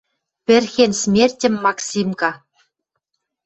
Пӹрхен 0.45 0.91
смертьӹм 1.01 1.55
«максимка». 1.65 2.31